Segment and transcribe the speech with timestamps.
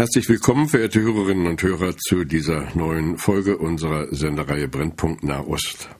[0.00, 5.90] Herzlich willkommen, verehrte Hörerinnen und Hörer, zu dieser neuen Folge unserer Sendereihe Brennpunkt Nahost.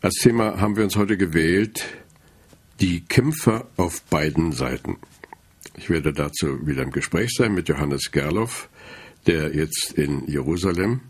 [0.00, 1.86] Als Thema haben wir uns heute gewählt
[2.78, 4.98] die Kämpfer auf beiden Seiten.
[5.76, 8.68] Ich werde dazu wieder im Gespräch sein mit Johannes Gerloff,
[9.26, 11.00] der jetzt in Jerusalem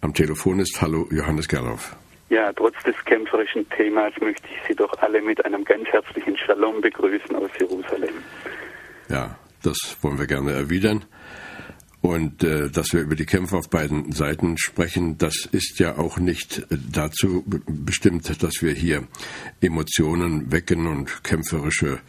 [0.00, 0.80] am Telefon ist.
[0.80, 1.94] Hallo, Johannes Gerloff.
[2.30, 6.80] Ja, trotz des kämpferischen Themas möchte ich Sie doch alle mit einem ganz herzlichen Shalom
[6.80, 8.14] begrüßen aus Jerusalem.
[9.10, 11.04] Ja, das wollen wir gerne erwidern.
[12.04, 16.18] Und äh, dass wir über die Kämpfe auf beiden Seiten sprechen, das ist ja auch
[16.18, 19.08] nicht äh, dazu bestimmt, dass wir hier
[19.62, 22.00] Emotionen wecken und kämpferische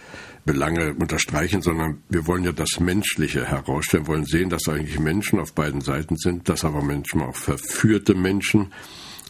[0.43, 5.53] Belange unterstreichen, sondern wir wollen ja das Menschliche herausstellen, wollen sehen, dass eigentlich Menschen auf
[5.53, 8.73] beiden Seiten sind, dass aber manchmal auch verführte Menschen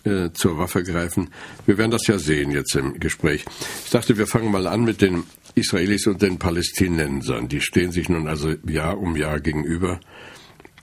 [0.04, 1.30] äh, zur Waffe greifen.
[1.68, 3.46] Wir werden das ja sehen jetzt im Gespräch.
[3.84, 7.50] Ich dachte, wir fangen mal an mit den Israelis und den Palästinensern.
[7.50, 10.00] Die stehen sich nun also Jahr um Jahr gegenüber.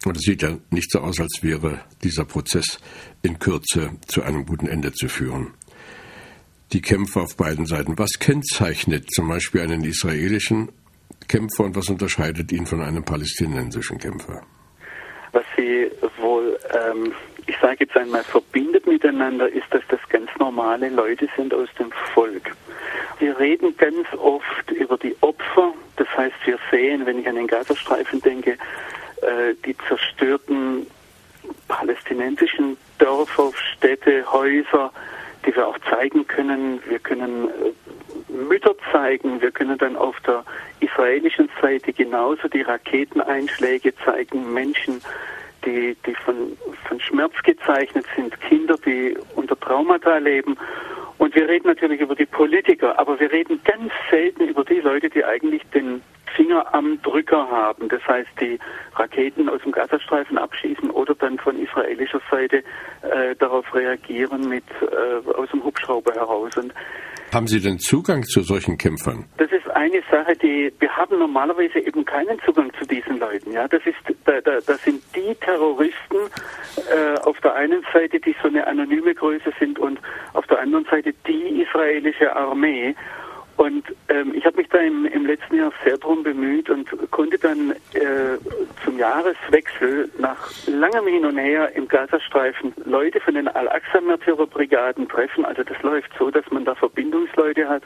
[0.07, 2.79] Und es sieht ja nicht so aus, als wäre dieser Prozess
[3.23, 5.55] in Kürze zu einem guten Ende zu führen.
[6.73, 7.99] Die Kämpfe auf beiden Seiten.
[7.99, 10.71] Was kennzeichnet zum Beispiel einen israelischen
[11.29, 14.43] Kämpfer und was unterscheidet ihn von einem palästinensischen Kämpfer?
[15.33, 17.13] Was sie wohl, ähm,
[17.47, 21.91] ich sage jetzt einmal, verbindet miteinander, ist, dass das ganz normale Leute sind aus dem
[22.15, 22.55] Volk.
[23.19, 25.73] Wir reden ganz oft über die Opfer.
[25.97, 28.59] Das heißt, wir sehen, wenn ich an den Gazastreifen denke,
[29.65, 30.87] die zerstörten
[31.69, 34.93] palästinensischen Dörfer, Städte, Häuser,
[35.45, 36.81] die wir auch zeigen können.
[36.89, 40.45] Wir können äh, Mütter zeigen, wir können dann auf der
[40.81, 45.01] israelischen Seite genauso die Raketeneinschläge zeigen, Menschen,
[45.65, 46.57] die, die von,
[46.89, 50.57] von Schmerz gezeichnet sind, Kinder, die unter Traumata leben.
[51.19, 55.09] Und wir reden natürlich über die Politiker, aber wir reden ganz selten über die Leute,
[55.09, 56.03] die eigentlich den
[56.37, 57.89] Finger am Drücker haben.
[57.89, 58.59] Das heißt, die
[58.95, 62.59] Raketen aus dem Gazastreifen abschießen oder dann von israelischer Seite
[63.03, 66.57] äh, darauf reagieren mit äh, aus dem Hubschrauber heraus.
[66.57, 66.73] Und
[67.33, 69.25] haben Sie denn Zugang zu solchen Kämpfern?
[69.39, 73.53] Das ist eine Sache, die wir haben normalerweise eben keinen Zugang zu diesen Leuten.
[73.53, 76.17] Ja, das ist da, da, das sind die Terroristen
[76.77, 79.99] äh, auf der einen Seite, die so eine anonyme Größe sind und
[80.35, 82.95] auf der anderen Seite die israelische Armee.
[83.57, 87.39] Und ähm, ich habe mich da im, im, letzten Jahr sehr darum bemüht und konnte
[87.39, 88.39] dann äh,
[88.85, 95.45] zum Jahreswechsel nach langem Hin und Her im Gazastreifen Leute von den Al-Aqsa-Märtyrerbrigaden treffen.
[95.45, 97.83] Also das läuft so, dass man da Verbindungsleute hat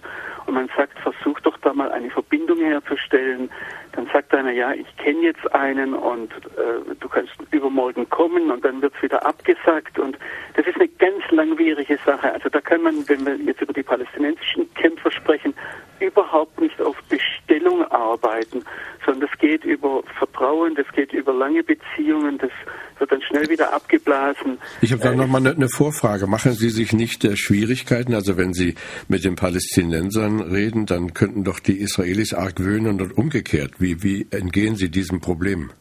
[0.47, 3.51] und man sagt, versucht doch da mal eine Verbindung herzustellen.
[3.93, 8.65] Dann sagt einer, ja, ich kenne jetzt einen und äh, du kannst übermorgen kommen und
[8.65, 10.19] dann wird es wieder abgesagt und
[10.55, 12.33] das ist eine ganz langwierige Sache.
[12.33, 15.55] Also da kann man, wenn wir jetzt über die palästinensischen Kämpfer sprechen,
[16.01, 18.65] überhaupt nicht auf Bestellung arbeiten,
[19.05, 22.51] sondern das geht über Vertrauen, das geht über lange Beziehungen, das
[22.99, 24.59] wird dann schnell wieder abgeblasen.
[24.87, 26.29] Ich habe da äh, nochmal eine, eine Vorfrage.
[26.29, 28.15] Machen Sie sich nicht der Schwierigkeiten?
[28.15, 28.77] Also wenn Sie
[29.09, 33.81] mit den Palästinensern reden, dann könnten doch die Israelis argwöhnen und umgekehrt.
[33.81, 35.73] Wie, wie entgehen Sie diesem Problem?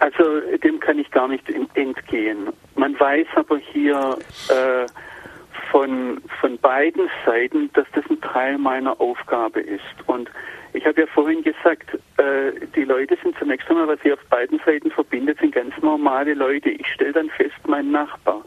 [0.00, 0.24] Also
[0.64, 1.44] dem kann ich gar nicht
[1.74, 2.48] entgehen.
[2.74, 4.18] Man weiß aber hier
[4.48, 4.86] äh,
[5.74, 9.82] von, von beiden Seiten, dass das ein Teil meiner Aufgabe ist.
[10.06, 10.30] Und
[10.72, 14.60] ich habe ja vorhin gesagt, äh, die Leute sind zunächst einmal, was sie auf beiden
[14.64, 16.70] Seiten verbindet, sind ganz normale Leute.
[16.70, 18.44] Ich stelle dann fest, mein Nachbar,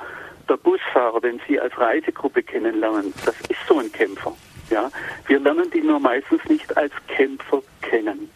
[0.48, 4.34] der Busfahrer, den Sie als Reisegruppe kennenlernen, das ist so ein Kämpfer.
[4.70, 4.90] Ja,
[5.28, 8.30] wir lernen die nur meistens nicht als Kämpfer kennen.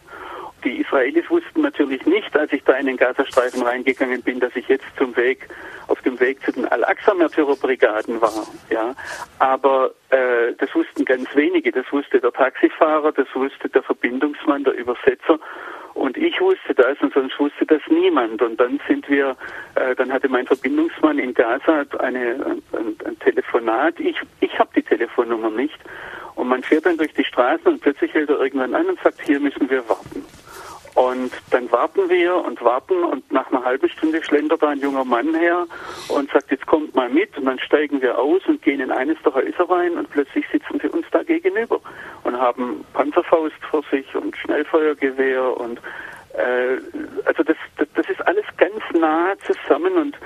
[0.71, 4.69] Die Israelis wussten natürlich nicht, als ich da in den Gazastreifen reingegangen bin, dass ich
[4.69, 5.50] jetzt zum Weg
[5.88, 8.47] auf dem Weg zu den Al-Aqsa-Märtyrerbrigaden war.
[8.69, 8.95] Ja,
[9.39, 11.73] aber äh, das wussten ganz wenige.
[11.73, 15.39] Das wusste der Taxifahrer, das wusste der Verbindungsmann, der Übersetzer.
[15.94, 18.41] Und ich wusste das und sonst wusste das niemand.
[18.41, 19.35] Und dann sind wir,
[19.75, 24.00] äh, dann hatte mein Verbindungsmann in Gaza eine, ein, ein Telefonat.
[24.00, 25.79] Ich, ich habe die Telefonnummer nicht.
[26.35, 29.19] Und man fährt dann durch die Straßen und plötzlich hält er irgendwann an und sagt,
[29.21, 30.25] hier müssen wir warten.
[31.01, 35.03] Und dann warten wir und warten und nach einer halben Stunde schlendert da ein junger
[35.03, 35.65] Mann her
[36.09, 37.36] und sagt, jetzt kommt mal mit.
[37.39, 40.80] Und dann steigen wir aus und gehen in eines der Häuser rein und plötzlich sitzen
[40.80, 41.80] sie uns da gegenüber
[42.24, 45.80] und haben Panzerfaust vor sich und Schnellfeuergewehr und
[46.33, 46.77] Äh,
[47.25, 50.18] also das, das, das ist alles ganz nah zusammen und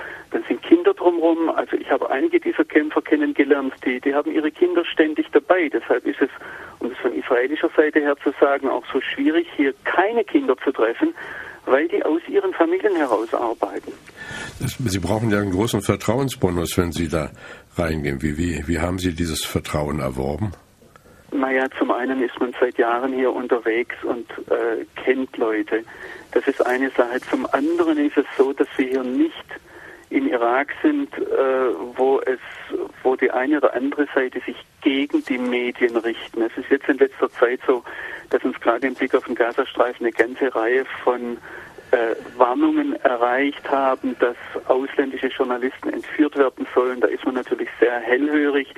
[0.96, 1.50] drumherum.
[1.50, 5.68] Also ich habe einige dieser Kämpfer kennengelernt, die, die haben ihre Kinder ständig dabei.
[5.68, 6.30] Deshalb ist es,
[6.80, 10.72] um es von israelischer Seite her zu sagen, auch so schwierig, hier keine Kinder zu
[10.72, 11.14] treffen,
[11.66, 13.92] weil die aus ihren Familien heraus arbeiten.
[14.58, 17.30] Sie brauchen ja einen großen Vertrauensbonus, wenn Sie da
[17.76, 18.22] reingehen.
[18.22, 20.52] Wie, wie, wie haben Sie dieses Vertrauen erworben?
[21.32, 25.82] Naja, zum einen ist man seit Jahren hier unterwegs und äh, kennt Leute.
[26.32, 27.20] Das ist eine Sache.
[27.28, 29.44] Zum anderen ist es so, dass wir hier nicht
[30.10, 31.22] im Irak sind, äh,
[31.96, 32.38] wo es,
[33.02, 36.42] wo die eine oder andere Seite sich gegen die Medien richten.
[36.42, 37.82] Es ist jetzt in letzter Zeit so,
[38.30, 41.38] dass uns gerade im Blick auf den Gazastreifen eine ganze Reihe von
[41.90, 44.36] äh, Warnungen erreicht haben, dass
[44.66, 47.00] ausländische Journalisten entführt werden sollen.
[47.00, 48.72] Da ist man natürlich sehr hellhörig,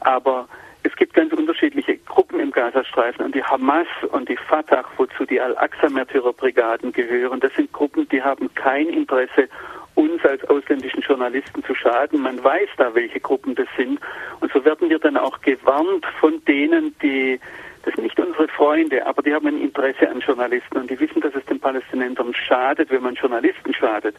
[0.00, 0.48] aber
[0.84, 5.40] es gibt ganz unterschiedliche Gruppen im Gazastreifen und die Hamas und die Fatah, wozu die
[5.40, 9.48] Al-Aqsa-Märtyrerbrigaden gehören, das sind Gruppen, die haben kein Interesse,
[9.94, 12.20] uns als ausländischen Journalisten zu schaden.
[12.20, 14.00] Man weiß da, welche Gruppen das sind.
[14.40, 17.40] Und so werden wir dann auch gewarnt von denen, die,
[17.84, 21.20] das sind nicht unsere Freunde, aber die haben ein Interesse an Journalisten und die wissen,
[21.20, 24.16] dass es den Palästinensern schadet, wenn man Journalisten schadet.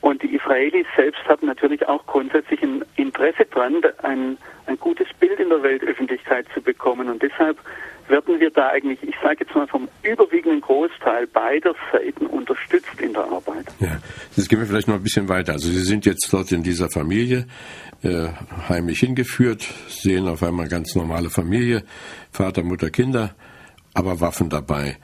[0.00, 5.40] Und die Israelis selbst haben natürlich auch grundsätzlich ein Interesse daran, ein, ein gutes Bild
[5.40, 7.08] in der Weltöffentlichkeit zu bekommen.
[7.08, 7.56] Und deshalb
[8.08, 13.12] werden wir da eigentlich, ich sage jetzt mal vom überwiegenden Großteil beider Seiten unterstützt in
[13.12, 13.66] der Arbeit.
[13.80, 13.98] Ja,
[14.36, 15.52] jetzt gehen wir vielleicht noch ein bisschen weiter.
[15.52, 17.46] Also Sie sind jetzt dort in dieser Familie
[18.02, 18.28] äh,
[18.68, 21.82] heimlich hingeführt, sehen auf einmal ganz normale Familie,
[22.30, 23.34] Vater, Mutter, Kinder,
[23.94, 24.96] aber Waffen dabei.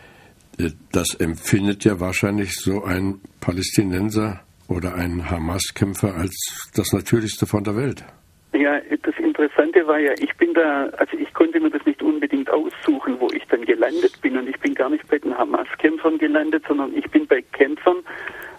[0.58, 7.64] Äh, das empfindet ja wahrscheinlich so ein Palästinenser oder ein Hamas-Kämpfer als das Natürlichste von
[7.64, 8.04] der Welt.
[8.52, 12.50] Ja, das Interessante war ja, ich bin da, also ich konnte mir das nicht unbedingt
[12.50, 14.36] aussuchen, wo ich dann gelandet bin.
[14.36, 17.96] Und ich bin gar nicht bei den Hamas-Kämpfern gelandet, sondern ich bin bei Kämpfern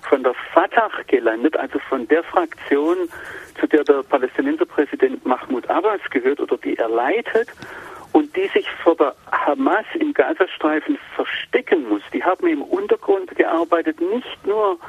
[0.10, 2.98] von der Fatah gelandet, also von der Fraktion,
[3.60, 7.50] zu der der Palästinenserpräsident Mahmoud Abbas gehört oder die er leitet
[8.14, 12.02] und die sich vor der Hamas im Gazastreifen verstecken muss.
[12.12, 14.80] Die haben im Untergrund gearbeitet, nicht nur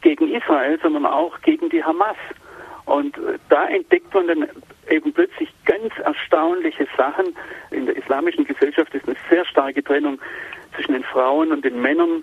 [0.00, 2.16] gegen Israel, sondern auch gegen die Hamas.
[2.86, 4.48] Und äh, da entdeckt man dann
[4.90, 5.35] eben plötzlich
[5.66, 7.36] ganz erstaunliche Sachen.
[7.70, 10.18] In der islamischen Gesellschaft ist eine sehr starke Trennung
[10.74, 12.22] zwischen den Frauen und den Männern.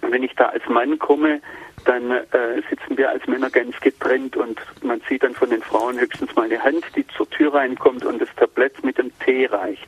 [0.00, 1.40] Wenn ich da als Mann komme,
[1.84, 5.98] dann äh, sitzen wir als Männer ganz getrennt und man sieht dann von den Frauen
[5.98, 9.86] höchstens mal eine Hand, die zur Tür reinkommt und das Tablett mit dem Tee reicht.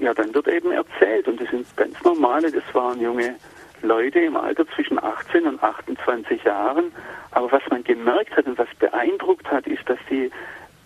[0.00, 3.36] Ja, dann wird eben erzählt und das sind ganz normale, das waren junge
[3.82, 6.92] Leute im Alter zwischen 18 und 28 Jahren.
[7.32, 10.30] Aber was man gemerkt hat und was beeindruckt hat, ist, dass sie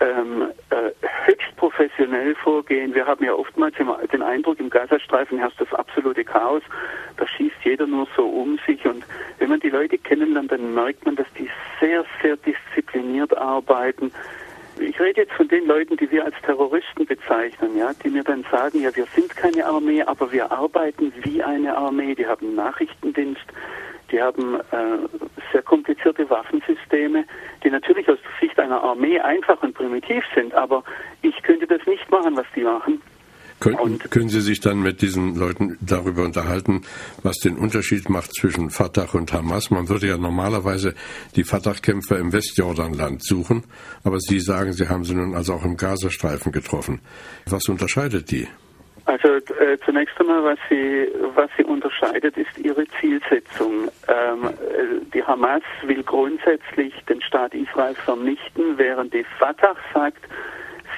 [0.00, 0.90] ähm, äh,
[1.26, 2.94] höchst professionell vorgehen.
[2.94, 3.74] Wir haben ja oftmals
[4.12, 6.62] den Eindruck, im Gazastreifen herrscht das absolute Chaos.
[7.16, 8.84] Da schießt jeder nur so um sich.
[8.84, 9.04] Und
[9.38, 11.48] wenn man die Leute kennenlernt, dann merkt man, dass die
[11.80, 14.12] sehr, sehr diszipliniert arbeiten.
[14.78, 18.44] Ich rede jetzt von den Leuten, die wir als Terroristen bezeichnen, ja, die mir dann
[18.50, 22.14] sagen, ja, wir sind keine Armee, aber wir arbeiten wie eine Armee.
[22.14, 23.46] Die haben Nachrichtendienst,
[24.10, 24.98] die haben äh,
[25.52, 27.24] sehr komplizierte Waffensysteme,
[27.64, 30.84] die natürlich aus der Sicht einer Armee einfach und primitiv sind, aber
[31.22, 33.00] ich könnte das nicht machen, was die machen.
[33.58, 36.82] Können, können Sie sich dann mit diesen Leuten darüber unterhalten,
[37.22, 39.70] was den Unterschied macht zwischen Fatah und Hamas?
[39.70, 40.94] Man würde ja normalerweise
[41.36, 43.64] die Fatah-Kämpfer im Westjordanland suchen,
[44.04, 47.00] aber Sie sagen, Sie haben sie nun also auch im Gazastreifen getroffen.
[47.46, 48.46] Was unterscheidet die?
[49.06, 53.88] Also äh, zunächst einmal, was sie, was sie unterscheidet, ist ihre Zielsetzung.
[54.08, 60.22] Ähm, äh, die Hamas will grundsätzlich den Staat Israel vernichten, während die Fatah sagt,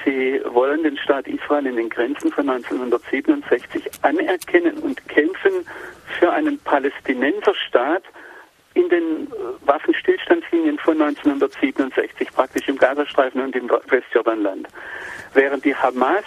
[0.05, 5.51] Sie wollen den Staat Israel in den Grenzen von 1967 anerkennen und kämpfen
[6.19, 8.03] für einen Palästinenserstaat
[8.75, 14.67] in den äh, Waffenstillstandslinien von 1967, praktisch im Gazastreifen und im Westjordanland.
[15.33, 16.23] Während die Hamas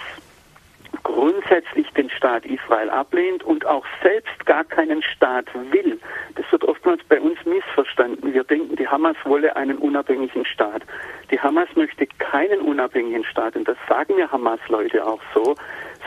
[1.03, 5.99] grundsätzlich den Staat Israel ablehnt und auch selbst gar keinen Staat will.
[6.37, 8.33] Das wird oftmals bei uns missverstanden.
[8.33, 10.83] Wir denken, die Hamas wolle einen unabhängigen Staat.
[11.31, 15.55] Die Hamas möchte keinen unabhängigen Staat und das sagen ja Hamas-Leute auch so,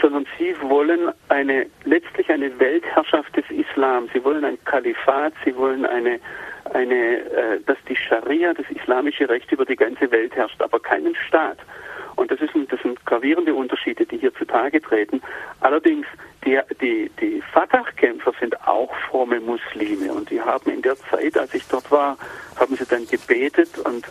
[0.01, 4.09] sondern sie wollen eine, letztlich eine Weltherrschaft des Islam.
[4.13, 6.19] Sie wollen ein Kalifat, sie wollen eine,
[6.73, 11.15] eine, äh, dass die Scharia, das islamische Recht über die ganze Welt herrscht, aber keinen
[11.15, 11.57] Staat.
[12.15, 15.21] Und das, ist das sind gravierende Unterschiede, die hier zutage treten.
[15.59, 16.07] Allerdings,
[16.45, 21.53] die, die, die Fatah-Kämpfer sind auch fromme Muslime und die haben in der Zeit, als
[21.53, 22.17] ich dort war,
[22.57, 24.05] haben sie dann gebetet und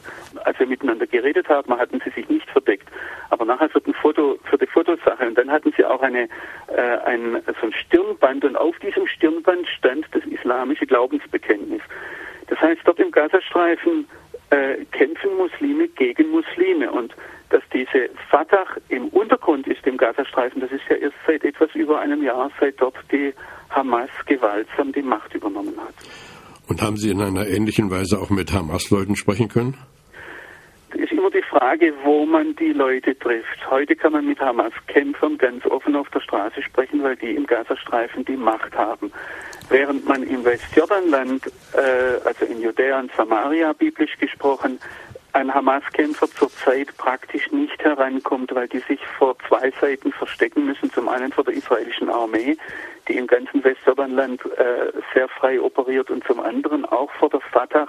[0.45, 2.89] als wir miteinander geredet haben, hatten sie sich nicht verdeckt.
[3.31, 6.29] Aber nachher für, ein Foto, für die Fotosache und dann hatten sie auch eine,
[6.69, 11.83] äh, ein, so ein Stirnband und auf diesem Stirnband stand das islamische Glaubensbekenntnis.
[12.49, 14.07] Das heißt, dort im Gazastreifen
[14.51, 17.15] äh, kämpfen Muslime gegen Muslime und
[17.51, 22.01] dass diese Fatah im Untergrund ist im Gazastreifen, das ist ja erst seit etwas über
[22.01, 23.33] einem Jahr, seit dort die
[23.71, 25.95] Hamas gewaltsam die Macht übernommen hat.
[26.69, 29.77] Und haben Sie in einer ähnlichen Weise auch mit Hamas-Leuten sprechen können?
[30.95, 33.69] Es ist immer die Frage, wo man die Leute trifft.
[33.69, 38.25] Heute kann man mit Hamas-Kämpfern ganz offen auf der Straße sprechen, weil die im Gazastreifen
[38.25, 39.13] die Macht haben.
[39.75, 44.79] Während man im Westjordanland, äh, also in Judäa und Samaria biblisch gesprochen,
[45.33, 50.93] ein Hamas-Kämpfer zurzeit praktisch nicht herankommt, weil die sich vor zwei Seiten verstecken müssen.
[50.93, 52.57] Zum einen vor der israelischen Armee,
[53.09, 57.89] die im ganzen Westjordanland äh, sehr frei operiert, und zum anderen auch vor der Fatah,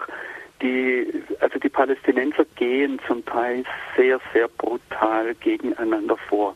[0.64, 3.64] die, also die Palästinenser gehen zum Teil
[3.96, 6.56] sehr, sehr brutal gegeneinander vor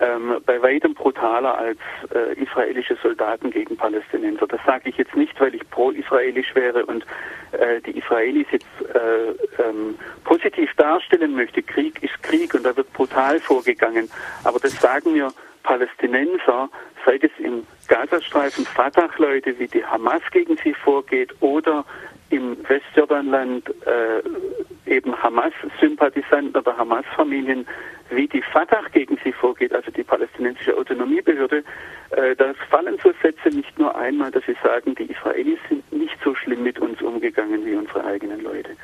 [0.00, 1.78] ähm, bei weitem brutaler als
[2.14, 4.46] äh, israelische Soldaten gegen Palästinenser.
[4.46, 7.04] Das sage ich jetzt nicht, weil ich pro-israelisch wäre und
[7.52, 11.62] äh, die Israelis jetzt äh, ähm, positiv darstellen möchte.
[11.62, 14.10] Krieg ist Krieg und da wird brutal vorgegangen.
[14.42, 15.32] Aber das sagen mir
[15.64, 16.70] Palästinenser,
[17.04, 21.84] seit es im Gazastreifen Fatah-Leute wie die Hamas gegen sie vorgeht oder
[22.30, 27.66] im Westjordanland äh, eben Hamas-Sympathisanten oder Hamas-Familien
[28.10, 31.64] wie die Fatah gegen sie vorgeht, also die palästinensische Autonomiebehörde,
[32.10, 36.16] äh, das fallen so Sätze nicht nur einmal, dass sie sagen, die Israelis sind nicht
[36.22, 38.76] so schlimm mit uns umgegangen wie unsere eigenen Leute.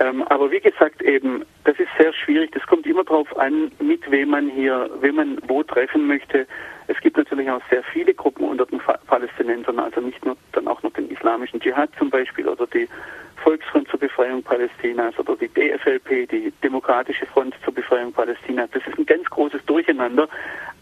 [0.00, 2.52] Ähm, aber wie gesagt eben, das ist sehr schwierig.
[2.52, 6.46] Das kommt immer darauf an, mit wem man hier, wem man wo treffen möchte.
[6.86, 10.82] Es gibt natürlich auch sehr viele Gruppen unter den Palästinensern, also nicht nur dann auch
[10.82, 12.88] noch den islamischen Dschihad zum Beispiel oder die
[13.42, 18.70] Volksfront zur Befreiung Palästinas oder die DFLP, die Demokratische Front zur Befreiung Palästinas.
[18.72, 20.28] Das ist ein ganz großes Durcheinander.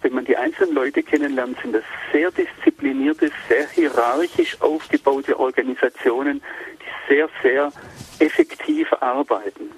[0.02, 6.42] Wenn man die einzelnen Leute kennenlernt, sind das sehr disziplinierte, sehr hierarchisch aufgebaute Organisationen,
[6.80, 7.72] die sehr, sehr
[8.18, 9.70] effektiv arbeiten.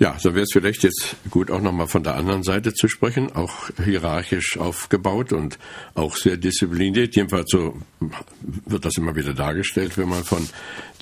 [0.00, 3.36] Ja, so wäre es vielleicht jetzt gut, auch nochmal von der anderen Seite zu sprechen,
[3.36, 5.58] auch hierarchisch aufgebaut und
[5.94, 7.14] auch sehr diszipliniert.
[7.14, 7.78] Jedenfalls so
[8.40, 10.48] wird das immer wieder dargestellt, wenn man von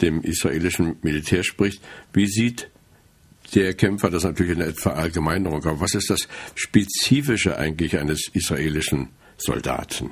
[0.03, 1.81] dem israelischen Militär spricht.
[2.13, 2.71] Wie sieht
[3.55, 6.27] der Kämpfer, das natürlich eine etwa Allgemeinerung, aber was ist das
[6.57, 10.11] Spezifische eigentlich eines israelischen Soldaten?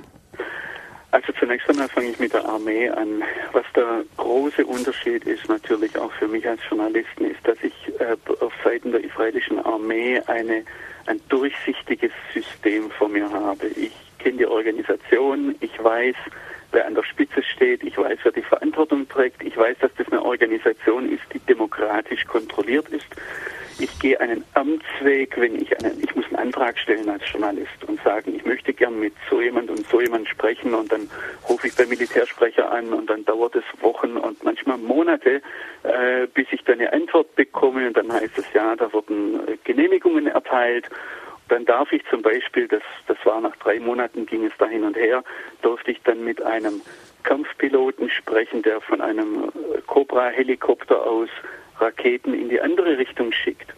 [1.16, 3.24] Also zunächst einmal fange ich mit der Armee an.
[3.52, 8.18] Was der große Unterschied ist natürlich auch für mich als Journalisten, ist, dass ich äh,
[8.40, 10.62] auf Seiten der israelischen Armee eine,
[11.06, 13.66] ein durchsichtiges System vor mir habe.
[13.68, 16.16] Ich kenne die Organisation, ich weiß,
[16.72, 20.08] wer an der Spitze steht, ich weiß, wer die Verantwortung trägt, ich weiß, dass das
[20.08, 23.06] eine Organisation ist, die demokratisch kontrolliert ist
[23.78, 28.02] ich gehe einen Amtsweg, wenn ich einen, ich muss einen Antrag stellen als Journalist und
[28.02, 31.10] sagen, ich möchte gern mit so jemand und so jemand sprechen und dann
[31.48, 35.42] rufe ich beim Militärsprecher an und dann dauert es Wochen und manchmal Monate,
[35.82, 39.56] äh, bis ich dann eine Antwort bekomme und dann heißt es ja, da wurden äh,
[39.64, 40.88] Genehmigungen erteilt.
[41.48, 43.05] Dann darf ich zum Beispiel, das, das
[43.36, 45.22] war nach drei Monaten, ging es da hin und her,
[45.60, 46.80] durfte ich dann mit einem
[47.22, 51.28] Kampfpiloten sprechen, der von einem äh, Cobra-Helikopter aus
[51.78, 53.74] Raketen in die andere Richtung schickt,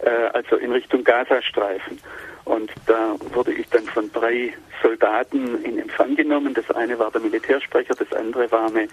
[0.00, 1.98] äh, also in Richtung Gazastreifen.
[2.44, 6.52] Und da wurde ich dann von drei Soldaten in Empfang genommen.
[6.52, 8.88] Das eine war der Militärsprecher, das andere war eine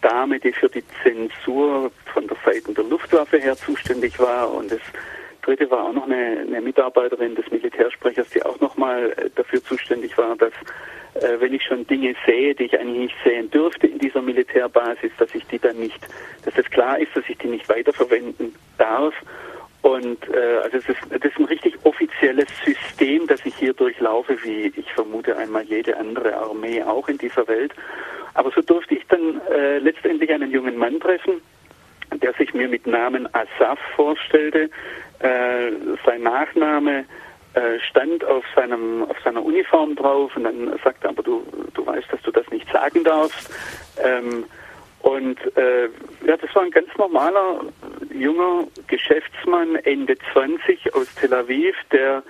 [0.00, 4.50] Dame, die für die Zensur von der Seite der Luftwaffe her zuständig war.
[4.50, 4.80] Und das
[5.48, 10.16] dritte war auch noch eine, eine Mitarbeiterin des Militärsprechers, die auch nochmal äh, dafür zuständig
[10.18, 10.52] war, dass
[11.14, 15.10] äh, wenn ich schon Dinge sehe, die ich eigentlich nicht sehen dürfte in dieser Militärbasis,
[15.18, 15.98] dass ich die dann nicht,
[16.44, 19.14] dass es klar ist, dass ich die nicht weiterverwenden darf.
[19.80, 24.36] Und äh, also es ist, das ist ein richtig offizielles System, das ich hier durchlaufe,
[24.42, 27.72] wie ich vermute einmal jede andere Armee auch in dieser Welt.
[28.34, 31.40] Aber so durfte ich dann äh, letztendlich einen jungen Mann treffen,
[32.22, 34.70] der sich mir mit Namen Asaf vorstellte.
[35.20, 35.72] Äh,
[36.04, 37.04] sein Nachname
[37.54, 41.44] äh, stand auf seinem auf seiner Uniform drauf und dann sagte aber du
[41.74, 43.50] du weißt, dass du das nicht sagen darfst.
[44.02, 44.44] Ähm,
[45.00, 45.88] und äh,
[46.26, 47.60] ja, das war ein ganz normaler
[48.12, 52.22] junger Geschäftsmann Ende 20 aus Tel Aviv, der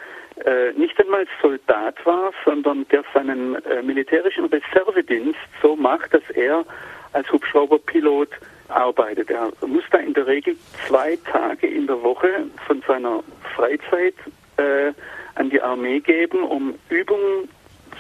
[0.45, 6.65] äh, nicht einmal Soldat war, sondern der seinen äh, militärischen Reservedienst so macht, dass er
[7.13, 8.29] als Hubschrauberpilot
[8.69, 9.31] arbeitet.
[9.31, 10.57] Er muss da in der Regel
[10.87, 12.29] zwei Tage in der Woche
[12.67, 13.23] von seiner
[13.55, 14.15] Freizeit
[14.57, 14.93] äh,
[15.35, 17.49] an die Armee geben, um Übungen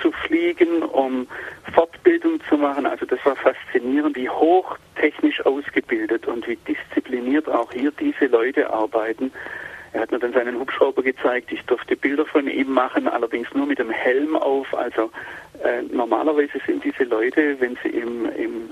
[0.02, 1.26] zu fliegen, um
[1.74, 2.86] Fortbildung zu machen.
[2.86, 9.32] Also das war faszinierend, wie hochtechnisch ausgebildet und wie diszipliniert auch hier diese Leute arbeiten.
[9.92, 11.50] Er hat mir dann seinen Hubschrauber gezeigt.
[11.50, 14.72] Ich durfte Bilder von ihm machen, allerdings nur mit dem Helm auf.
[14.74, 15.10] Also
[15.64, 18.70] äh, normalerweise sind diese Leute, wenn sie im, im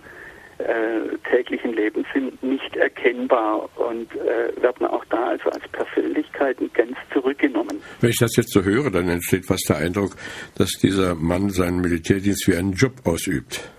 [0.59, 6.97] äh, täglichen Leben sind, nicht erkennbar und äh, werden auch da also als Persönlichkeiten ganz
[7.13, 7.81] zurückgenommen.
[8.01, 10.13] Wenn ich das jetzt so höre, dann entsteht fast der Eindruck,
[10.57, 13.71] dass dieser Mann seinen Militärdienst wie einen Job ausübt.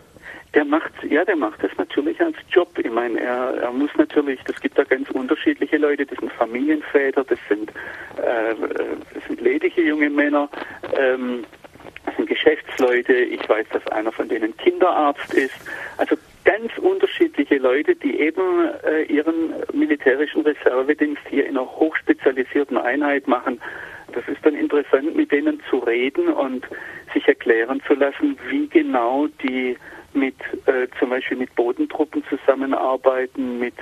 [0.54, 2.70] Der macht, ja, der macht das natürlich als Job.
[2.80, 7.24] Ich meine, er, er muss natürlich, das gibt da ganz unterschiedliche Leute, das sind Familienväter,
[7.24, 7.70] das sind,
[8.18, 8.56] äh,
[9.14, 10.50] das sind ledige junge Männer,
[10.98, 11.44] ähm,
[12.06, 13.14] das sind Geschäftsleute.
[13.14, 15.56] Ich weiß, dass einer von denen Kinderarzt ist.
[15.98, 16.16] Also
[16.48, 23.60] ganz unterschiedliche Leute, die eben äh, ihren militärischen Reservedienst hier in einer hochspezialisierten Einheit machen.
[24.14, 26.66] Das ist dann interessant, mit denen zu reden und
[27.14, 29.78] sich erklären zu lassen, wie genau die
[30.14, 30.36] mit
[30.68, 33.76] äh, zum Beispiel mit Bodentruppen zusammenarbeiten, mit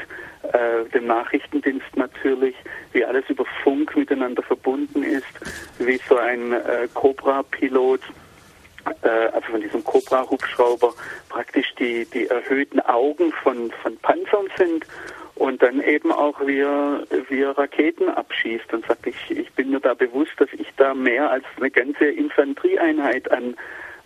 [0.52, 2.56] äh, dem Nachrichtendienst natürlich,
[2.94, 5.24] wie alles über Funk miteinander verbunden ist,
[5.78, 8.02] wie so ein äh, Cobra-Pilot
[9.02, 10.94] äh, also von diesem Cobra-Hubschrauber
[11.36, 14.86] praktisch die, die erhöhten Augen von, von Panzern sind
[15.36, 16.64] und dann eben auch wie
[17.28, 20.94] wie er Raketen abschießt und sagt, ich, ich bin mir da bewusst, dass ich da
[20.94, 23.54] mehr als eine ganze Infanterieeinheit an,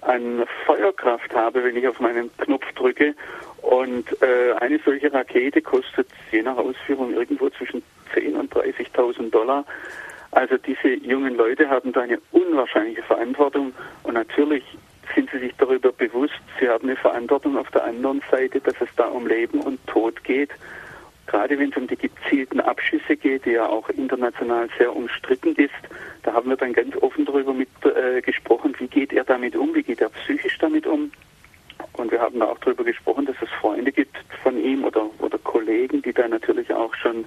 [0.01, 3.13] an Feuerkraft habe, wenn ich auf meinen Knopf drücke.
[3.61, 7.83] Und äh, eine solche Rakete kostet je nach Ausführung irgendwo zwischen
[8.15, 9.65] 10.000 und 30.000 Dollar.
[10.31, 13.71] Also diese jungen Leute haben da eine unwahrscheinliche Verantwortung
[14.01, 14.63] und natürlich
[15.13, 18.89] sind sie sich darüber bewusst, sie haben eine Verantwortung auf der anderen Seite, dass es
[18.95, 20.51] da um Leben und Tod geht.
[21.27, 25.71] Gerade wenn es um die gezielten Abschüsse geht, die ja auch international sehr umstritten ist,
[26.23, 29.73] da haben wir dann ganz offen darüber mit, äh, gesprochen, wie geht er damit um,
[29.75, 31.11] wie geht er psychisch damit um.
[31.93, 35.37] Und wir haben da auch darüber gesprochen, dass es Freunde gibt von ihm oder, oder
[35.37, 37.25] Kollegen, die da natürlich auch schon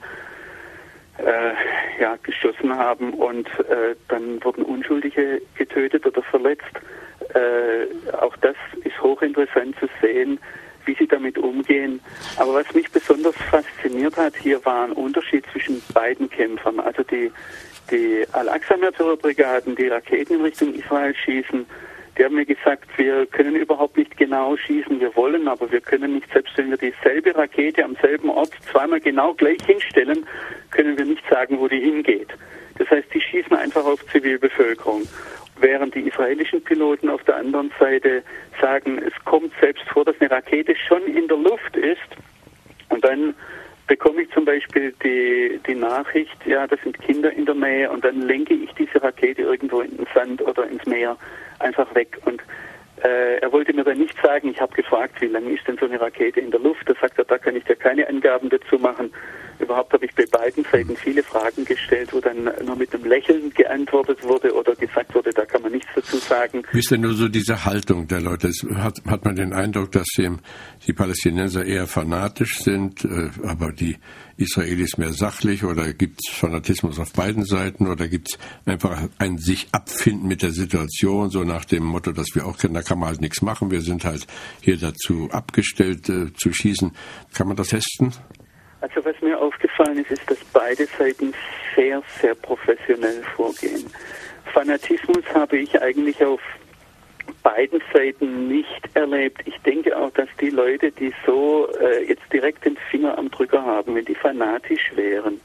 [1.18, 1.52] äh,
[2.00, 6.72] ja, geschossen haben und äh, dann wurden Unschuldige getötet oder verletzt.
[7.34, 9.00] Äh, auch das ist
[9.52, 10.38] hochinteressant zu sehen,
[10.84, 12.00] wie sie damit umgehen.
[12.36, 16.80] Aber was mich besonders fasziniert hat, hier war ein Unterschied zwischen beiden Kämpfern.
[16.80, 17.30] Also die,
[17.90, 21.66] die Al-Aqsa-Märtyrerbrigaden, die Raketen in Richtung Israel schießen,
[22.18, 26.14] die haben mir gesagt, wir können überhaupt nicht genau schießen, wir wollen, aber wir können
[26.14, 30.26] nicht, selbst wenn wir dieselbe Rakete am selben Ort zweimal genau gleich hinstellen,
[30.72, 32.28] können wir nicht sagen, wo die hingeht.
[32.82, 35.02] Das heißt, die schießen einfach auf Zivilbevölkerung.
[35.60, 38.24] Während die israelischen Piloten auf der anderen Seite
[38.60, 42.00] sagen, es kommt selbst vor, dass eine Rakete schon in der Luft ist
[42.88, 43.36] und dann
[43.86, 48.04] bekomme ich zum Beispiel die, die Nachricht, ja, das sind Kinder in der Nähe und
[48.04, 51.16] dann lenke ich diese Rakete irgendwo in den Sand oder ins Meer
[51.60, 52.18] einfach weg.
[52.24, 52.42] Und
[53.04, 55.86] äh, er wollte mir dann nicht sagen, ich habe gefragt, wie lange ist denn so
[55.86, 56.88] eine Rakete in der Luft?
[56.88, 59.12] Da sagt er, da kann ich dir keine Angaben dazu machen.
[59.72, 63.48] Überhaupt habe ich bei beiden Seiten viele Fragen gestellt, wo dann nur mit einem Lächeln
[63.54, 66.62] geantwortet wurde oder gesagt wurde, da kann man nichts dazu sagen.
[66.72, 68.50] Wie ist denn nur so diese Haltung der Leute?
[68.74, 70.28] Hat, hat man den Eindruck, dass die,
[70.86, 73.96] die Palästinenser eher fanatisch sind, äh, aber die
[74.36, 79.38] Israelis mehr sachlich oder gibt es Fanatismus auf beiden Seiten oder gibt es einfach ein
[79.38, 82.98] sich abfinden mit der Situation, so nach dem Motto, dass wir auch kennen, da kann
[82.98, 84.26] man halt nichts machen, wir sind halt
[84.60, 86.92] hier dazu abgestellt äh, zu schießen.
[87.32, 88.12] Kann man das testen?
[88.82, 89.40] Also was mir
[89.72, 91.32] aufgefallen ist, ist, dass beide Seiten
[91.74, 93.86] sehr, sehr professionell vorgehen.
[94.52, 96.40] Fanatismus habe ich eigentlich auf
[97.42, 99.42] beiden Seiten nicht erlebt.
[99.46, 103.62] Ich denke auch, dass die Leute, die so äh, jetzt direkt den Finger am Drücker
[103.64, 105.40] haben, wenn die fanatisch wären,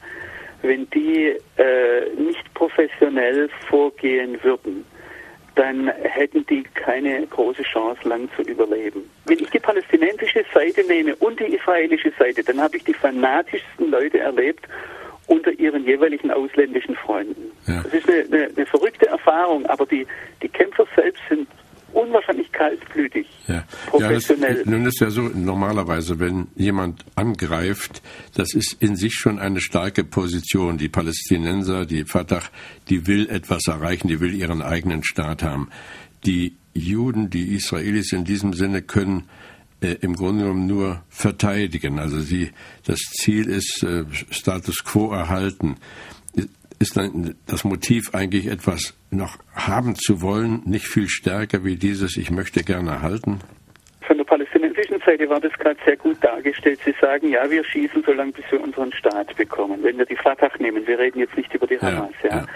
[0.62, 4.84] wenn die äh, nicht professionell vorgehen würden,
[5.54, 9.10] dann hätten die keine große Chance, lang zu überleben.
[9.24, 9.87] Wenn ich die palästinensische
[10.58, 14.66] Seite nehme und die israelische Seite, dann habe ich die fanatischsten Leute erlebt
[15.26, 17.52] unter ihren jeweiligen ausländischen Freunden.
[17.66, 17.82] Ja.
[17.82, 20.06] Das ist eine, eine, eine, verrückte Erfahrung, aber die,
[20.42, 21.46] die Kämpfer selbst sind
[21.92, 23.64] unwahrscheinlich kaltblütig, ja.
[23.86, 24.58] professionell.
[24.58, 28.02] Ja, das, nun ist ja so, normalerweise, wenn jemand angreift,
[28.34, 30.78] das ist in sich schon eine starke Position.
[30.78, 32.42] Die Palästinenser, die Fatah,
[32.88, 35.70] die will etwas erreichen, die will ihren eigenen Staat haben.
[36.24, 39.28] Die Juden, die Israelis in diesem Sinne können
[39.80, 41.98] äh, im Grunde genommen nur verteidigen.
[41.98, 42.50] Also sie,
[42.84, 45.76] das Ziel ist äh, Status quo erhalten
[46.78, 52.16] ist dann das Motiv eigentlich etwas noch haben zu wollen, nicht viel stärker wie dieses
[52.16, 53.40] Ich möchte gerne erhalten?
[54.06, 56.80] Von der palästinensischen Seite war das gerade sehr gut dargestellt.
[56.84, 59.82] Sie sagen, ja, wir schießen so lange, bis wir unseren Staat bekommen.
[59.82, 62.30] Wenn wir die Fatah nehmen, wir reden jetzt nicht über die Hamas, ja.
[62.30, 62.46] ja.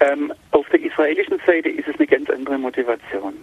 [0.00, 3.34] Ähm, auf der israelischen Seite ist es eine ganz andere Motivation.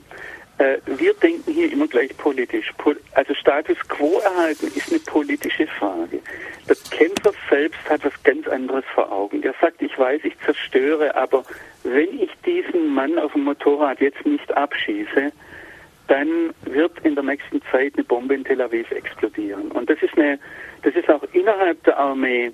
[0.57, 2.71] Äh, wir denken hier immer gleich politisch.
[3.13, 6.21] also Status quo erhalten ist eine politische Frage.
[6.67, 9.41] Der Kämpfer selbst hat was ganz anderes vor Augen.
[9.41, 11.43] Der sagt, ich weiß, ich zerstöre, aber
[11.83, 15.31] wenn ich diesen Mann auf dem Motorrad jetzt nicht abschieße,
[16.07, 19.71] dann wird in der nächsten Zeit eine Bombe in Tel Aviv explodieren.
[19.71, 20.39] Und das ist eine,
[20.83, 22.51] das ist auch innerhalb der Armee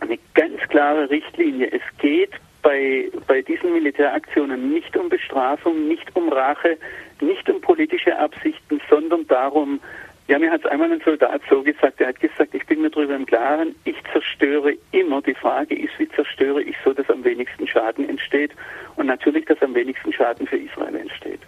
[0.00, 1.70] eine ganz klare Richtlinie.
[1.72, 6.78] Es geht bei, bei diesen Militäraktionen nicht um Bestrafung, nicht um Rache,
[7.26, 9.80] nicht um politische Absichten, sondern darum,
[10.26, 12.90] ja, mir hat es einmal ein Soldat so gesagt, er hat gesagt, ich bin mir
[12.90, 15.20] darüber im Klaren, ich zerstöre immer.
[15.20, 18.52] Die Frage ist, wie zerstöre ich so, dass am wenigsten Schaden entsteht
[18.96, 21.40] und natürlich, dass am wenigsten Schaden für Israel entsteht.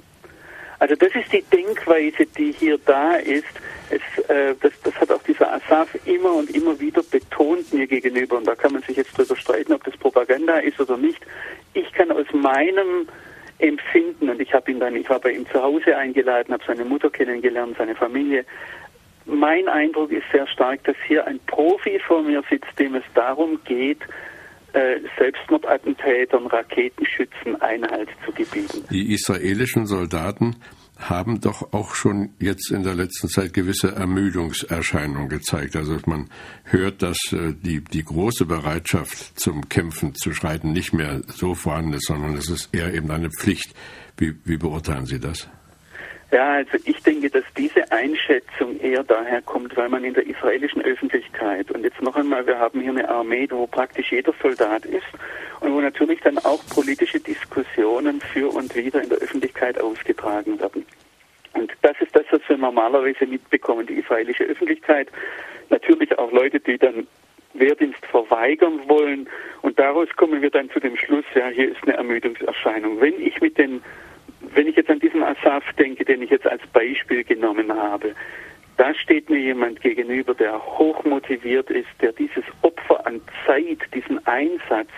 [0.79, 3.47] Also das ist die Denkweise, die hier da ist.
[3.89, 8.37] Es, äh, das, das hat auch dieser Asaf immer und immer wieder betont mir gegenüber.
[8.37, 11.25] Und da kann man sich jetzt darüber streiten, ob das Propaganda ist oder nicht.
[11.73, 13.09] Ich kann aus meinem
[13.59, 14.16] Empfinden,
[14.57, 17.95] habe ihn dann, ich war bei ihm zu Hause eingeladen, habe seine Mutter kennengelernt, seine
[17.95, 18.45] Familie.
[19.27, 23.61] Mein Eindruck ist sehr stark, dass hier ein Profi vor mir sitzt, dem es darum
[23.65, 24.01] geht,
[24.73, 28.85] äh, Selbstmordattentätern, Raketenschützen Einhalt zu gebieten.
[28.91, 30.57] Die israelischen Soldaten
[30.99, 35.77] haben doch auch schon jetzt in der letzten Zeit gewisse Ermüdungserscheinungen gezeigt.
[35.77, 36.31] Also man
[36.65, 41.95] hört, dass äh, die, die große Bereitschaft zum Kämpfen zu schreiten nicht mehr so vorhanden
[41.95, 43.75] ist, sondern es ist eher eben eine Pflicht.
[44.17, 45.49] Wie, wie beurteilen Sie das?
[46.33, 50.83] Ja, also ich denke, dass diese Einschätzung eher daher kommt, weil man in der israelischen
[50.83, 55.07] Öffentlichkeit, und jetzt noch einmal, wir haben hier eine Armee, wo praktisch jeder Soldat ist
[55.61, 60.85] und wo natürlich dann auch politische Diskussionen für und wieder in der Öffentlichkeit ausgetragen werden.
[61.53, 65.09] Und das ist das, was wir normalerweise mitbekommen, die israelische Öffentlichkeit.
[65.71, 67.07] Natürlich auch Leute, die dann
[67.59, 69.29] Wehrdienst verweigern wollen.
[69.63, 73.01] Und daraus kommen wir dann zu dem Schluss, ja, hier ist eine Ermüdungserscheinung.
[73.01, 73.83] Wenn ich mit den
[74.55, 78.15] wenn ich jetzt an diesen Asaf denke, den ich jetzt als Beispiel genommen habe,
[78.77, 84.91] da steht mir jemand gegenüber, der hochmotiviert ist, der dieses Opfer an Zeit, diesen Einsatz,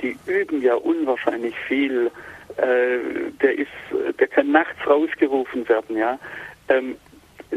[0.00, 2.10] die üben ja unwahrscheinlich viel,
[2.56, 3.68] äh, der ist,
[4.18, 6.18] der kann nachts rausgerufen werden, ja.
[6.68, 6.96] Ähm,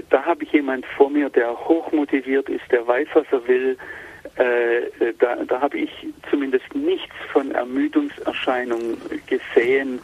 [0.09, 3.77] da habe ich jemand vor mir, der hochmotiviert ist, der weiß, was er will.
[4.35, 5.91] Äh, da, da habe ich
[6.29, 9.99] zumindest nichts von Ermüdungserscheinungen gesehen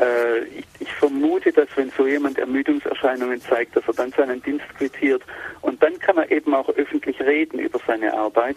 [0.00, 4.66] äh, ich, ich, vermute, dass wenn so jemand Ermüdungserscheinungen zeigt, dass er dann seinen Dienst
[4.76, 5.22] quittiert
[5.60, 8.56] und dann kann er eben auch öffentlich reden über seine Arbeit.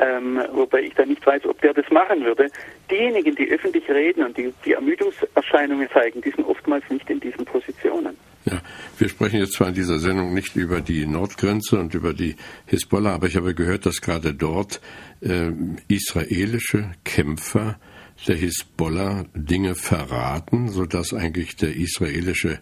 [0.00, 2.50] Ähm, wobei ich da nicht weiß, ob der das machen würde.
[2.88, 7.44] Diejenigen, die öffentlich reden und die, die Ermüdungserscheinungen zeigen, die sind oftmals nicht in diesen
[7.44, 8.16] Positionen.
[8.50, 8.62] Ja,
[8.96, 13.14] wir sprechen jetzt zwar in dieser Sendung nicht über die Nordgrenze und über die Hisbollah,
[13.14, 14.80] aber ich habe gehört, dass gerade dort
[15.20, 15.50] äh,
[15.88, 17.78] israelische Kämpfer
[18.26, 22.60] der Hisbollah Dinge verraten, sodass eigentlich der israelische,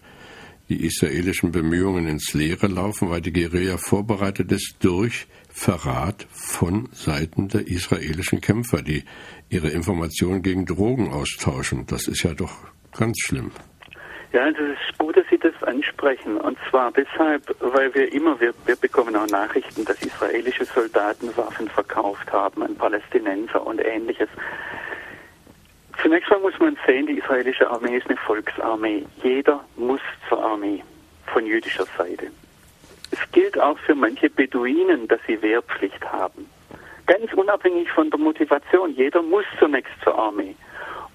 [0.68, 7.46] die israelischen Bemühungen ins Leere laufen, weil die Guerilla vorbereitet ist durch Verrat von Seiten
[7.46, 9.04] der israelischen Kämpfer, die
[9.50, 11.86] ihre Informationen gegen Drogen austauschen.
[11.86, 12.56] Das ist ja doch
[12.90, 13.52] ganz schlimm.
[14.32, 16.36] Ja, das ist gut, dass Sie das ansprechen.
[16.38, 21.68] Und zwar deshalb, weil wir immer, wir, wir bekommen auch Nachrichten, dass israelische Soldaten Waffen
[21.68, 24.28] verkauft haben an Palästinenser und ähnliches.
[26.02, 29.04] Zunächst mal muss man sehen, die israelische Armee ist eine Volksarmee.
[29.22, 30.82] Jeder muss zur Armee
[31.26, 32.30] von jüdischer Seite.
[33.10, 36.48] Es gilt auch für manche Beduinen, dass sie Wehrpflicht haben.
[37.06, 38.94] Ganz unabhängig von der Motivation.
[38.94, 40.54] Jeder muss zunächst zur Armee.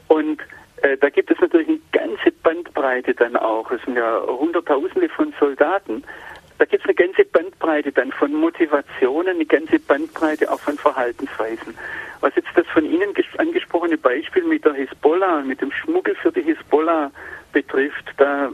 [0.08, 0.41] Und
[0.81, 3.71] äh, da gibt es natürlich eine ganze Bandbreite dann auch.
[3.71, 6.03] Es sind ja Hunderttausende von Soldaten.
[6.57, 11.75] Da gibt es eine ganze Bandbreite dann von Motivationen, eine ganze Bandbreite auch von Verhaltensweisen.
[12.19, 16.43] Was jetzt das von Ihnen angesprochene Beispiel mit der Hisbollah, mit dem Schmuggel für die
[16.43, 17.11] Hisbollah
[17.51, 18.51] betrifft, da äh,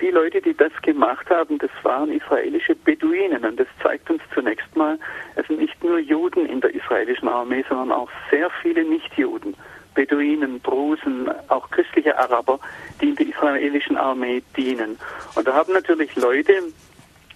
[0.00, 3.44] die Leute, die das gemacht haben, das waren israelische Beduinen.
[3.44, 4.98] Und das zeigt uns zunächst mal,
[5.34, 9.54] es sind nicht nur Juden in der israelischen Armee, sondern auch sehr viele Nichtjuden.
[9.98, 12.60] Beduinen, Drusen, auch christliche Araber,
[13.00, 14.96] die in der israelischen Armee dienen.
[15.34, 16.52] Und da haben natürlich Leute,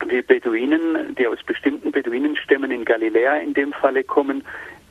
[0.07, 4.44] wie Beduinen, die aus bestimmten Beduinenstämmen in Galiläa in dem Falle kommen,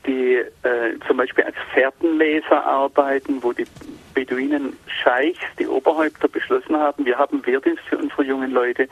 [0.06, 3.66] die äh, zum Beispiel als Fährtenleser arbeiten, wo die
[4.12, 8.82] Beduinen Scheichs, die Oberhäupter beschlossen haben, wir haben Wehrdienst für unsere jungen Leute.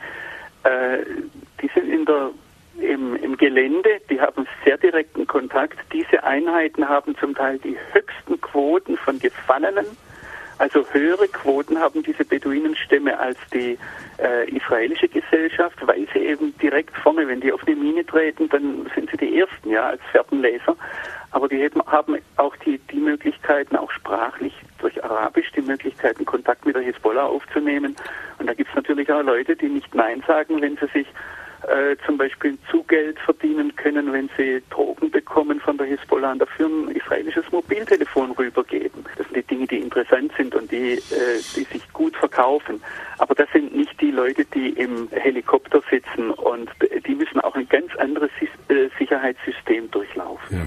[0.63, 1.05] Äh,
[1.61, 2.31] die sind in der,
[2.79, 5.77] im, im Gelände, die haben sehr direkten Kontakt.
[5.93, 9.85] Diese Einheiten haben zum Teil die höchsten Quoten von Gefallenen
[10.61, 13.79] Also höhere Quoten haben diese Beduinenstämme als die
[14.19, 18.87] äh, israelische Gesellschaft, weil sie eben direkt vorne, wenn die auf eine Mine treten, dann
[18.93, 20.75] sind sie die Ersten, ja, als Fährtenleser.
[21.31, 26.75] Aber die haben auch die, die Möglichkeiten, auch sprachlich durch Arabisch, die Möglichkeiten, Kontakt mit
[26.75, 27.95] der Hisbollah aufzunehmen.
[28.37, 31.07] Und da gibt es natürlich auch Leute, die nicht Nein sagen, wenn sie sich
[31.67, 36.67] äh, zum Beispiel Zugeld verdienen können, wenn sie Drogen bekommen von der Hisbollah und dafür
[36.67, 39.05] ein israelisches Mobiltelefon rübergeben.
[39.17, 42.81] Das sind die Dinge, die interessant sind und die, äh, die sich gut verkaufen.
[43.19, 46.69] Aber das sind nicht die Leute, die im Helikopter sitzen und
[47.05, 50.57] die müssen auch ein ganz anderes äh, Sicherheitssystem durchlaufen.
[50.57, 50.65] Ja.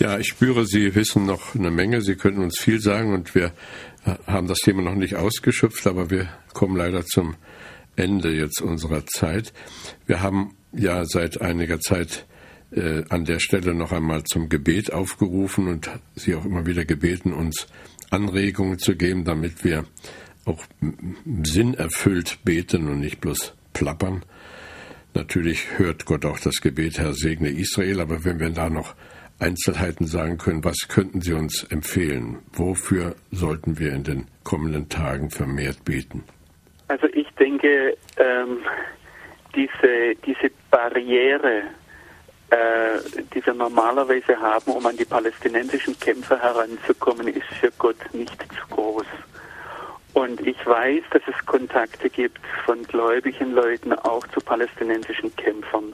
[0.00, 2.02] Ja, ich spüre, Sie wissen noch eine Menge.
[2.02, 3.46] Sie können uns viel sagen und wir
[4.06, 7.34] äh, haben das Thema noch nicht ausgeschöpft, aber wir kommen leider zum
[7.96, 9.52] Ende jetzt unserer Zeit.
[10.08, 12.26] Wir haben ja seit einiger Zeit
[12.72, 17.34] äh, an der Stelle noch einmal zum Gebet aufgerufen und Sie auch immer wieder gebeten,
[17.34, 17.66] uns
[18.10, 19.84] Anregungen zu geben, damit wir
[20.46, 20.64] auch
[21.42, 24.24] sinnerfüllt beten und nicht bloß plappern.
[25.12, 28.94] Natürlich hört Gott auch das Gebet, Herr segne Israel, aber wenn wir da noch
[29.38, 32.38] Einzelheiten sagen können, was könnten Sie uns empfehlen?
[32.54, 36.24] Wofür sollten wir in den kommenden Tagen vermehrt beten?
[36.88, 38.60] Also ich denke, ähm,
[39.58, 41.62] diese, diese Barriere,
[42.50, 42.98] äh,
[43.34, 48.74] die wir normalerweise haben, um an die palästinensischen Kämpfer heranzukommen, ist für Gott nicht zu
[48.74, 49.06] groß.
[50.14, 55.92] Und ich weiß, dass es Kontakte gibt von gläubigen Leuten auch zu palästinensischen Kämpfern.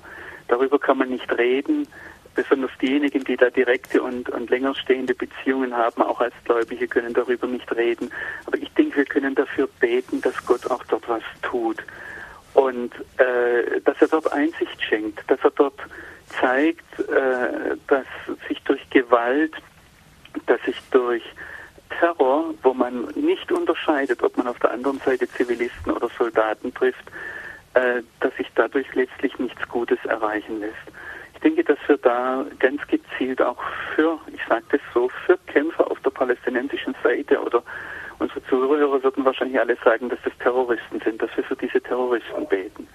[0.48, 1.88] Darüber kann man nicht reden
[2.35, 7.14] besonders diejenigen, die da direkte und, und länger stehende Beziehungen haben, auch als Gläubige, können
[7.14, 8.11] darüber nicht reden.
[8.46, 11.79] Aber ich denke, wir können dafür beten, dass Gott auch dort was tut.
[12.55, 15.79] Und äh, dass er dort Einsicht schenkt, dass er dort
[16.40, 18.07] zeigt, äh, dass
[18.49, 19.53] sich durch Gewalt,
[20.47, 21.23] dass sich durch
[21.99, 27.05] Terror, wo man nicht unterscheidet, ob man auf der anderen Seite Zivilisten oder Soldaten trifft,
[27.75, 30.77] äh, dass sich dadurch letztlich nichts Gutes erreichen lässt.
[31.43, 33.62] Denke, dass wir da ganz gezielt auch
[33.95, 37.62] für, ich sage das so, für Kämpfer palästinensischen Seite oder
[38.18, 42.46] unsere Zuhörer würden wahrscheinlich alle sagen, dass das Terroristen sind, dass wir für diese Terroristen
[42.46, 42.88] beten.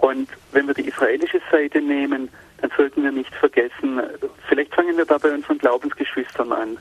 [0.00, 2.28] Und wenn wir die israelische Seite nehmen,
[2.60, 4.00] dann sollten wir nicht vergessen,
[4.48, 6.78] vielleicht fangen wir da bei unseren Glaubensgeschwistern an.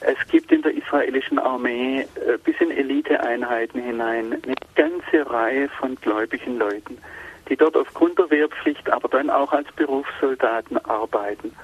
[0.00, 5.94] Es gibt in der israelischen Armee äh, bis in Eliteeinheiten hinein eine ganze Reihe von
[5.96, 6.98] gläubigen Leuten
[7.48, 11.54] die dort aufgrund der Wehrpflicht, aber dann auch als Berufssoldaten arbeiten.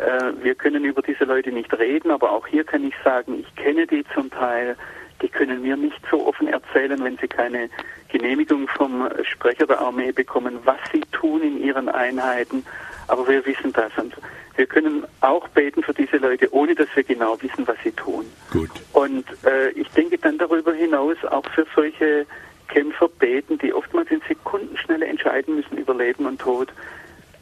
[0.00, 3.54] Äh, wir können über diese Leute nicht reden, aber auch hier kann ich sagen, ich
[3.56, 4.76] kenne die zum Teil,
[5.20, 7.68] die können mir nicht so offen erzählen, wenn sie keine
[8.08, 12.64] Genehmigung vom Sprecher der Armee bekommen, was sie tun in ihren Einheiten.
[13.08, 14.14] Aber wir wissen das und
[14.56, 18.24] wir können auch beten für diese Leute, ohne dass wir genau wissen, was sie tun.
[18.50, 18.70] Gut.
[18.92, 22.26] Und äh, ich denke dann darüber hinaus auch für solche
[22.68, 26.68] Kämpfer beten, die oftmals in Sekundenschnelle entscheiden müssen über Leben und Tod.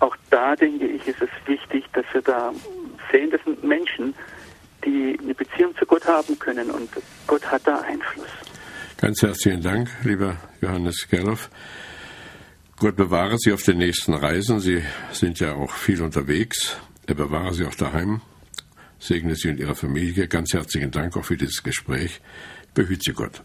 [0.00, 2.52] Auch da denke ich, ist es wichtig, dass wir da
[3.10, 4.14] sehen, das sind Menschen,
[4.84, 6.88] die eine Beziehung zu Gott haben können und
[7.26, 8.28] Gott hat da Einfluss.
[8.98, 11.50] Ganz herzlichen Dank, lieber Johannes Gerloff.
[12.78, 14.60] Gott bewahre Sie auf den nächsten Reisen.
[14.60, 16.76] Sie sind ja auch viel unterwegs.
[17.06, 18.20] Er bewahre Sie auch daheim.
[19.00, 20.28] Segne Sie und Ihre Familie.
[20.28, 22.20] Ganz herzlichen Dank auch für dieses Gespräch.
[22.74, 23.42] Behüte Sie Gott.